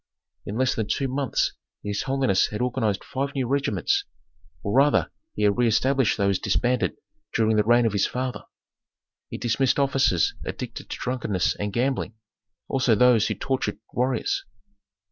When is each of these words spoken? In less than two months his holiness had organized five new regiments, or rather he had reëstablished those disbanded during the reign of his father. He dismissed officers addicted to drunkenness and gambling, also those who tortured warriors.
In 0.47 0.57
less 0.57 0.73
than 0.73 0.87
two 0.87 1.07
months 1.07 1.53
his 1.83 2.01
holiness 2.01 2.47
had 2.47 2.59
organized 2.59 3.03
five 3.03 3.35
new 3.35 3.47
regiments, 3.47 4.03
or 4.63 4.73
rather 4.73 5.11
he 5.35 5.43
had 5.43 5.53
reëstablished 5.53 6.17
those 6.17 6.39
disbanded 6.39 6.95
during 7.35 7.55
the 7.55 7.63
reign 7.63 7.85
of 7.85 7.93
his 7.93 8.07
father. 8.07 8.45
He 9.29 9.37
dismissed 9.37 9.77
officers 9.77 10.33
addicted 10.43 10.89
to 10.89 10.97
drunkenness 10.97 11.53
and 11.55 11.71
gambling, 11.71 12.15
also 12.67 12.95
those 12.95 13.27
who 13.27 13.35
tortured 13.35 13.77
warriors. 13.93 14.43